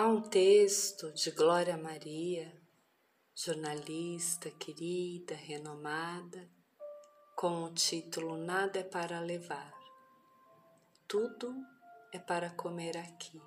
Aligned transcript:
Há 0.00 0.06
um 0.06 0.22
texto 0.22 1.10
de 1.12 1.32
Glória 1.32 1.76
Maria, 1.76 2.56
jornalista 3.34 4.48
querida, 4.48 5.34
renomada, 5.34 6.48
com 7.34 7.64
o 7.64 7.74
título 7.74 8.36
Nada 8.36 8.78
é 8.78 8.84
para 8.84 9.18
levar, 9.18 9.74
tudo 11.08 11.52
é 12.12 12.18
para 12.20 12.48
comer 12.50 12.96
aqui, 12.96 13.42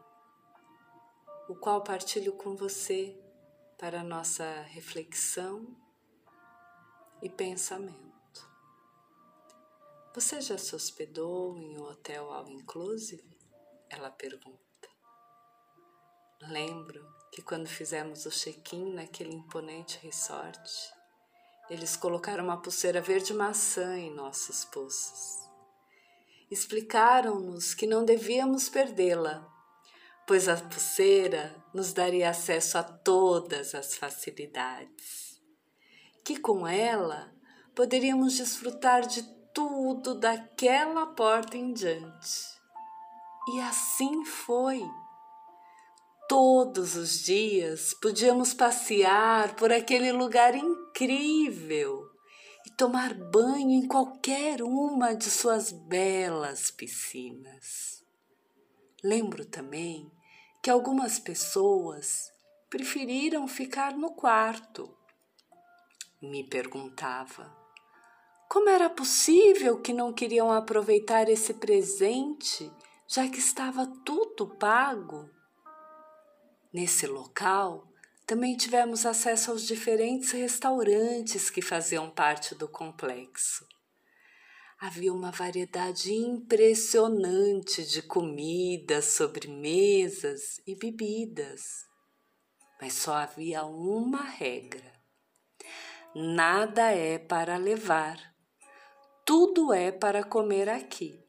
o 1.47 1.55
qual 1.55 1.85
partilho 1.85 2.33
com 2.33 2.53
você 2.53 3.17
para 3.77 4.03
nossa 4.03 4.43
reflexão 4.63 5.65
e 7.21 7.29
pensamento. 7.29 8.45
Você 10.13 10.41
já 10.41 10.57
se 10.57 10.75
hospedou 10.75 11.57
em 11.57 11.77
um 11.77 11.83
hotel 11.83 12.29
all 12.29 12.49
inclusive? 12.49 13.39
Ela 13.89 14.11
pergunta. 14.11 14.70
Lembro 16.49 17.07
que 17.31 17.41
quando 17.41 17.67
fizemos 17.67 18.25
o 18.25 18.31
check-in 18.31 18.93
naquele 18.93 19.33
imponente 19.33 19.99
resort, 20.01 20.91
eles 21.69 21.95
colocaram 21.95 22.43
uma 22.43 22.61
pulseira 22.61 22.99
verde 22.99 23.33
maçã 23.33 23.95
em 23.97 24.13
nossos 24.13 24.65
pulsos. 24.65 25.49
Explicaram-nos 26.49 27.73
que 27.73 27.85
não 27.85 28.03
devíamos 28.03 28.67
perdê-la, 28.69 29.47
pois 30.27 30.49
a 30.49 30.57
pulseira 30.57 31.55
nos 31.73 31.93
daria 31.93 32.29
acesso 32.29 32.77
a 32.77 32.83
todas 32.83 33.75
as 33.75 33.95
facilidades. 33.95 35.39
Que 36.25 36.37
com 36.37 36.67
ela 36.67 37.33
poderíamos 37.75 38.35
desfrutar 38.35 39.05
de 39.07 39.23
tudo 39.53 40.15
daquela 40.15 41.05
porta 41.05 41.55
em 41.55 41.71
diante. 41.71 42.59
E 43.53 43.59
assim 43.61 44.25
foi. 44.25 44.83
Todos 46.31 46.95
os 46.95 47.25
dias 47.25 47.93
podíamos 47.93 48.53
passear 48.53 49.53
por 49.57 49.69
aquele 49.69 50.13
lugar 50.13 50.55
incrível 50.55 52.09
e 52.65 52.71
tomar 52.71 53.13
banho 53.13 53.71
em 53.71 53.85
qualquer 53.85 54.63
uma 54.63 55.13
de 55.13 55.29
suas 55.29 55.73
belas 55.73 56.71
piscinas. 56.71 58.01
Lembro 59.03 59.43
também 59.43 60.09
que 60.63 60.69
algumas 60.69 61.19
pessoas 61.19 62.31
preferiram 62.69 63.45
ficar 63.45 63.97
no 63.97 64.11
quarto. 64.15 64.97
Me 66.21 66.45
perguntava 66.45 67.53
como 68.47 68.69
era 68.69 68.89
possível 68.89 69.81
que 69.81 69.91
não 69.91 70.13
queriam 70.13 70.49
aproveitar 70.49 71.27
esse 71.27 71.55
presente, 71.55 72.71
já 73.05 73.27
que 73.27 73.39
estava 73.39 73.85
tudo 74.05 74.47
pago. 74.55 75.29
Nesse 76.73 77.05
local, 77.05 77.91
também 78.25 78.55
tivemos 78.55 79.05
acesso 79.05 79.51
aos 79.51 79.67
diferentes 79.67 80.31
restaurantes 80.31 81.49
que 81.49 81.61
faziam 81.61 82.09
parte 82.09 82.55
do 82.55 82.65
complexo. 82.65 83.67
Havia 84.79 85.13
uma 85.13 85.31
variedade 85.31 86.13
impressionante 86.13 87.85
de 87.85 88.01
comidas, 88.01 89.05
sobremesas 89.05 90.61
e 90.65 90.73
bebidas. 90.73 91.85
Mas 92.79 92.93
só 92.93 93.15
havia 93.15 93.65
uma 93.65 94.23
regra: 94.23 94.93
nada 96.15 96.89
é 96.91 97.19
para 97.19 97.57
levar, 97.57 98.17
tudo 99.25 99.73
é 99.73 99.91
para 99.91 100.23
comer 100.23 100.69
aqui. 100.69 101.21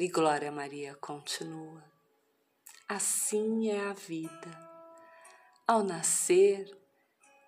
E 0.00 0.08
Glória 0.08 0.50
Maria 0.50 0.96
continua. 0.96 1.99
Assim 2.90 3.68
é 3.68 3.86
a 3.86 3.92
vida. 3.92 4.50
Ao 5.64 5.80
nascer, 5.80 6.68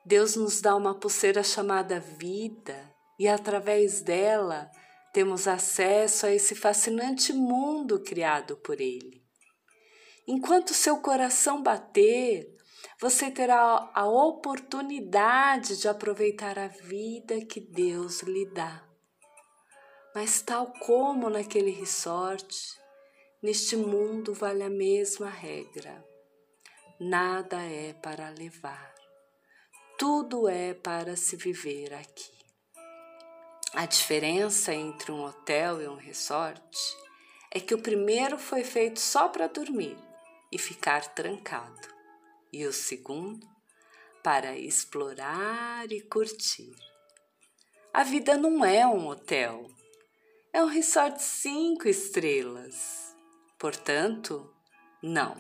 Deus 0.07 0.37
nos 0.37 0.61
dá 0.61 0.77
uma 0.77 0.95
pulseira 0.95 1.43
chamada 1.43 1.99
vida 1.99 2.95
e 3.19 3.27
através 3.27 4.03
dela 4.03 4.71
temos 5.13 5.49
acesso 5.49 6.27
a 6.27 6.31
esse 6.31 6.55
fascinante 6.55 7.33
mundo 7.33 7.99
criado 7.99 8.57
por 8.57 8.81
Ele. 8.81 9.21
Enquanto 10.29 10.73
seu 10.73 10.99
coração 10.99 11.61
bater, 11.61 12.57
você 13.01 13.29
terá 13.29 13.91
a 13.93 14.07
oportunidade 14.07 15.77
de 15.77 15.89
aproveitar 15.89 16.57
a 16.57 16.69
vida 16.69 17.45
que 17.47 17.59
Deus 17.59 18.21
lhe 18.23 18.47
dá. 18.47 18.85
Mas, 20.15 20.41
tal 20.41 20.73
como 20.75 21.29
naquele 21.29 21.73
resort, 21.73 22.81
Neste 23.43 23.75
mundo 23.75 24.33
vale 24.33 24.63
a 24.63 24.71
mesma 24.71 25.29
regra. 25.29 26.07
Nada 27.01 27.61
é 27.61 27.93
para 27.93 28.29
levar, 28.29 28.95
tudo 29.99 30.49
é 30.49 30.75
para 30.75 31.17
se 31.17 31.35
viver 31.35 31.93
aqui. 31.93 32.31
A 33.75 33.85
diferença 33.85 34.73
entre 34.73 35.11
um 35.11 35.25
hotel 35.25 35.83
e 35.83 35.89
um 35.89 35.97
resort 35.97 36.79
é 37.51 37.59
que 37.59 37.75
o 37.75 37.83
primeiro 37.83 38.39
foi 38.39 38.63
feito 38.63 39.01
só 39.01 39.29
para 39.29 39.49
dormir 39.49 39.99
e 40.53 40.57
ficar 40.57 41.13
trancado, 41.13 41.89
e 42.53 42.65
o 42.65 42.73
segundo 42.73 43.45
para 44.23 44.57
explorar 44.57 45.91
e 45.91 46.01
curtir. 46.03 46.77
A 47.93 48.05
vida 48.05 48.37
não 48.37 48.65
é 48.65 48.87
um 48.87 49.09
hotel, 49.09 49.69
é 50.53 50.63
um 50.63 50.69
resort 50.69 51.21
cinco 51.21 51.89
estrelas 51.89 53.12
Portanto, 53.63 54.53
não. 55.01 55.37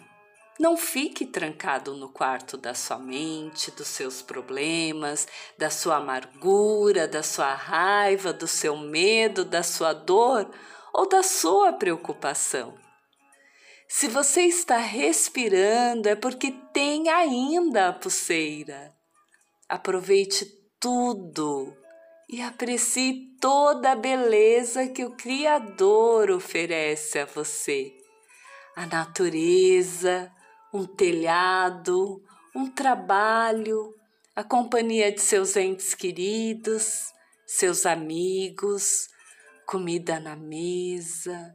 Não 0.56 0.76
fique 0.76 1.26
trancado 1.26 1.96
no 1.96 2.08
quarto 2.08 2.56
da 2.56 2.72
sua 2.72 2.96
mente, 2.96 3.72
dos 3.72 3.88
seus 3.88 4.22
problemas, 4.22 5.26
da 5.58 5.68
sua 5.68 5.96
amargura, 5.96 7.08
da 7.08 7.20
sua 7.20 7.52
raiva, 7.52 8.32
do 8.32 8.46
seu 8.46 8.76
medo, 8.76 9.44
da 9.44 9.64
sua 9.64 9.92
dor 9.92 10.48
ou 10.94 11.08
da 11.08 11.24
sua 11.24 11.72
preocupação. 11.72 12.78
Se 13.88 14.06
você 14.06 14.42
está 14.42 14.76
respirando, 14.76 16.08
é 16.08 16.14
porque 16.14 16.52
tem 16.72 17.08
ainda 17.08 17.88
a 17.88 17.92
pulseira. 17.92 18.94
Aproveite 19.68 20.46
tudo 20.78 21.76
e 22.30 22.40
aprecie 22.40 23.36
toda 23.40 23.90
a 23.90 23.96
beleza 23.96 24.86
que 24.86 25.04
o 25.04 25.16
Criador 25.16 26.30
oferece 26.30 27.18
a 27.18 27.24
você 27.24 28.00
a 28.74 28.86
natureza, 28.86 30.32
um 30.72 30.86
telhado, 30.86 32.22
um 32.54 32.70
trabalho, 32.70 33.94
a 34.34 34.42
companhia 34.42 35.12
de 35.12 35.20
seus 35.20 35.56
entes 35.56 35.94
queridos, 35.94 37.12
seus 37.46 37.84
amigos, 37.84 39.08
comida 39.66 40.18
na 40.18 40.34
mesa, 40.34 41.54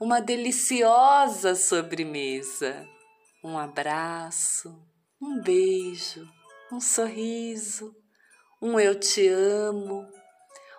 uma 0.00 0.20
deliciosa 0.20 1.54
sobremesa, 1.54 2.86
um 3.42 3.58
abraço, 3.58 4.78
um 5.20 5.40
beijo, 5.40 6.28
um 6.70 6.80
sorriso, 6.80 7.96
um 8.60 8.78
eu 8.78 8.98
te 8.98 9.26
amo, 9.26 10.06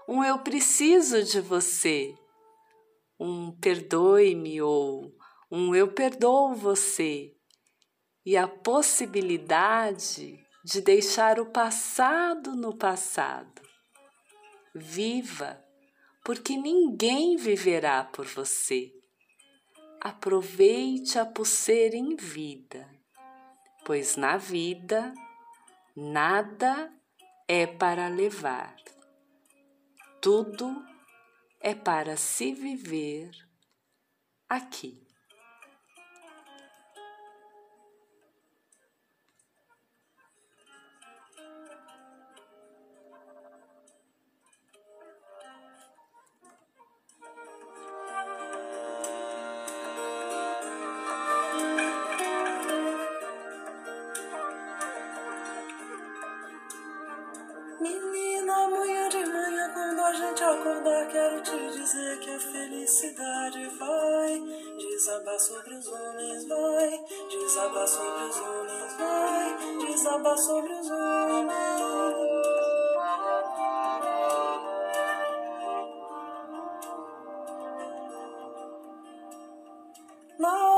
um 0.07 0.23
eu 0.23 0.39
preciso 0.39 1.23
de 1.23 1.41
você, 1.41 2.13
um 3.19 3.51
perdoe-me 3.59 4.61
ou 4.61 5.18
um 5.51 5.73
eu 5.73 5.91
perdoo 5.91 6.53
você 6.53 7.35
e 8.25 8.37
a 8.37 8.47
possibilidade 8.47 10.39
de 10.63 10.81
deixar 10.81 11.39
o 11.39 11.47
passado 11.47 12.55
no 12.55 12.77
passado. 12.77 13.61
Viva, 14.75 15.63
porque 16.23 16.55
ninguém 16.55 17.37
viverá 17.37 18.03
por 18.03 18.25
você. 18.25 18.93
Aproveite 19.99 21.17
a 21.17 21.25
pulseira 21.25 21.95
em 21.95 22.15
vida, 22.15 22.87
pois 23.83 24.15
na 24.15 24.37
vida 24.37 25.13
nada 25.95 26.93
é 27.47 27.65
para 27.65 28.07
levar, 28.07 28.75
tudo 30.21 30.85
é 31.59 31.73
para 31.73 32.15
se 32.15 32.53
viver 32.53 33.31
aqui. 34.47 35.08
Que 62.17 62.29
a 62.29 62.39
felicidade 62.39 63.65
vai 63.77 64.41
desabar 64.77 65.39
sobre 65.39 65.75
os 65.75 65.87
homens, 65.87 66.47
vai, 66.47 67.05
desabar 67.29 67.87
sobre 67.87 68.23
os 68.23 68.37
homens, 68.37 68.97
vai, 68.97 69.57
desabar 69.85 70.37
sobre 70.37 70.73
os 70.73 70.89
homens. 70.89 71.79
Escapa 80.39 80.68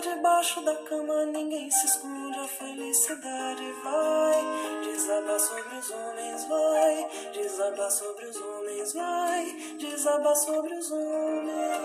debaixo 0.00 0.60
da 0.62 0.74
cama, 0.76 1.26
ninguém 1.26 1.70
se 1.70 1.86
esconde, 1.86 2.38
a 2.38 2.48
felicidade 2.48 3.72
vai. 3.84 4.82
Desabar 4.84 5.38
sobre 5.38 5.76
os 5.76 5.90
homens, 5.90 6.44
vai. 6.44 7.10
Desabar 7.32 7.90
sobre 7.90 8.24
os 8.26 8.36
homens, 8.36 8.92
vai. 8.94 9.44
Desabar 9.78 10.36
sobre 10.36 10.74
os 10.74 10.90
homens. 10.90 11.80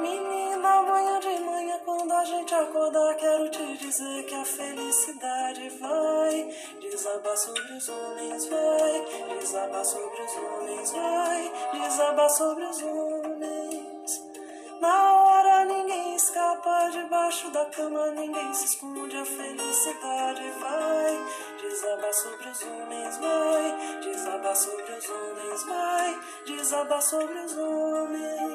Menina, 0.00 0.82
manhã 0.82 1.18
de 1.20 1.40
manhã, 1.40 1.80
quando 1.84 2.12
a 2.12 2.24
gente 2.24 2.54
acordar, 2.54 3.14
quero 3.16 3.50
te 3.50 3.76
dizer 3.78 4.26
que 4.26 4.34
a 4.34 4.44
felicidade 4.44 5.68
vai. 5.80 6.54
Desabar 6.80 7.36
sobre 7.36 7.72
os 7.72 7.88
homens, 7.88 8.46
vai. 8.46 9.38
Desabar 9.38 9.84
sobre 9.84 10.22
os 10.22 10.36
homens, 10.36 10.92
vai. 10.92 11.52
Desabar 11.72 12.30
sobre 12.30 12.64
os 12.64 12.82
homens. 12.82 13.17
Na 14.80 15.12
hora 15.12 15.64
ninguém 15.64 16.14
escapa 16.14 16.90
debaixo 16.92 17.50
da 17.50 17.64
cama, 17.66 18.12
ninguém 18.12 18.54
se 18.54 18.66
esconde, 18.66 19.16
a 19.16 19.24
felicidade 19.24 20.42
vai. 20.60 21.26
Desabar 21.60 22.14
sobre 22.14 22.48
os 22.48 22.62
homens, 22.62 23.18
vai. 23.18 24.00
Desabar 24.00 24.56
sobre 24.56 24.92
os 24.92 25.08
homens, 25.10 25.64
vai. 25.64 26.20
Desabar 26.46 27.02
sobre 27.02 27.38
os 27.40 27.56
homens. 27.56 28.47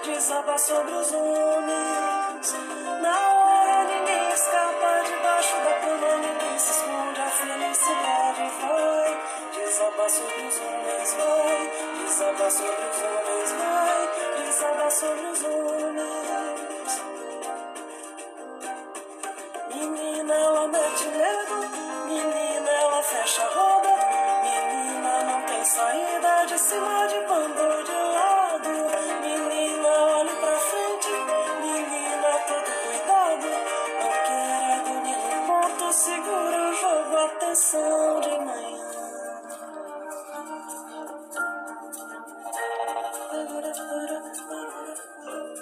Vai 0.00 0.14
desabar 0.14 0.58
sobre 0.58 0.92
os 0.92 1.12
homens. 1.12 2.54
Na 3.02 3.32
hora 3.32 3.84
ninguém 3.84 4.32
escapa 4.32 5.02
debaixo 5.04 5.56
da 5.56 5.72
cama, 5.80 6.16
ninguém 6.16 6.58
se 6.58 6.70
esconde, 6.70 7.20
a 7.20 7.30
felicidade 7.30 8.50
vai. 8.60 9.20
Desabar 9.54 10.10
sobre 10.10 10.46
os 10.46 10.56
homens, 10.60 11.14
vai. 11.14 11.72
Desabar 12.04 12.50
sobre 12.50 12.84
os 12.90 13.02
homens, 13.02 13.52
vai. 13.58 14.44
Desabar 14.44 14.90
sobre 14.90 15.26
os 15.26 15.42
homens. 15.44 17.02
Menina, 19.74 20.34
ela 20.34 20.68
mete 20.68 21.04
medo, 21.04 21.68
menina, 22.06 22.70
ela 22.70 23.02
fecha 23.02 23.42
a 23.42 23.69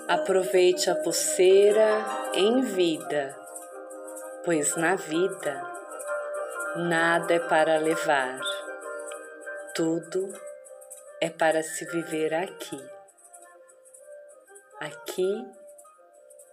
Aproveite 0.08 0.88
a 0.88 0.94
pulseira 0.94 2.02
em 2.32 2.62
vida, 2.62 3.38
pois 4.42 4.74
na 4.74 4.94
vida 4.96 5.62
nada 6.76 7.34
é 7.34 7.38
para 7.38 7.76
levar, 7.76 8.40
tudo 9.74 10.32
é 11.20 11.28
para 11.28 11.62
se 11.62 11.84
viver 11.84 12.32
aqui, 12.32 12.80
aqui, 14.80 15.46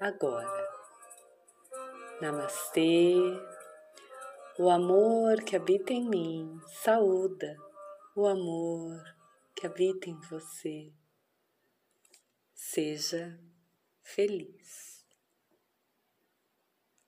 agora. 0.01 0.67
Namastê, 2.19 3.15
o 4.59 4.69
amor 4.69 5.41
que 5.43 5.55
habita 5.55 5.93
em 5.93 6.09
mim, 6.09 6.59
saúda 6.83 7.55
o 8.15 8.27
amor 8.27 9.01
que 9.55 9.65
habita 9.65 10.09
em 10.09 10.19
você. 10.29 10.91
Seja 12.55 13.37
feliz. 14.01 14.94